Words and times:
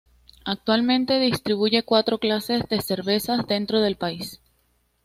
Actualmente 0.45 1.19
distribuye 1.19 1.83
cuatro 1.83 2.17
clases 2.17 2.67
de 2.69 2.81
cerveza 2.81 3.37
dentro 3.47 3.81
del 3.81 3.97
país. 3.97 4.41